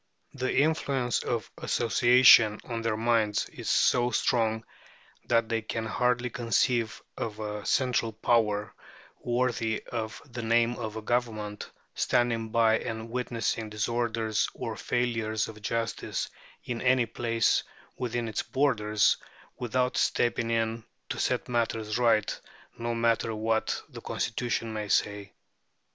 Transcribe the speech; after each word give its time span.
The 0.33 0.57
influence 0.57 1.19
of 1.21 1.51
association 1.59 2.59
on 2.63 2.81
their 2.81 2.97
minds 2.97 3.47
is 3.49 3.69
so 3.69 4.09
strong 4.09 4.65
that 5.27 5.47
they 5.47 5.61
can 5.61 5.85
hardly 5.85 6.31
conceive 6.31 7.03
of 7.15 7.37
a 7.39 7.63
central 7.67 8.11
power, 8.11 8.73
worthy 9.19 9.83
of 9.91 10.19
the 10.25 10.41
name 10.41 10.75
of 10.77 10.95
a 10.95 11.03
government, 11.03 11.69
standing 11.93 12.49
by 12.49 12.79
and 12.79 13.11
witnessing 13.11 13.69
disorders 13.69 14.49
or 14.55 14.75
failures 14.75 15.47
of 15.47 15.61
justice 15.61 16.29
in 16.63 16.81
any 16.81 17.05
place 17.05 17.61
within 17.95 18.27
its 18.27 18.41
borders, 18.41 19.17
without 19.59 19.97
stepping 19.97 20.49
in 20.49 20.83
to 21.09 21.19
set 21.19 21.47
matters 21.47 21.99
right, 21.99 22.39
no 22.75 22.95
matter 22.95 23.35
what 23.35 23.79
the 23.87 24.01
Constitution 24.01 24.73
may 24.73 24.87
say. 24.87 25.31